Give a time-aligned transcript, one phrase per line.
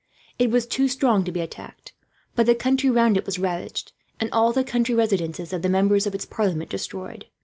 [0.39, 1.93] It was too strong to be attacked;
[2.33, 6.07] but the country round it was ravaged, and all the country residences of the members
[6.07, 7.27] of its parliament destroyed.